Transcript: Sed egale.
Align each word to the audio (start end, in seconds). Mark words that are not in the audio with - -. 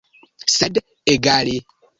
Sed 0.53 0.81
egale. 1.15 1.57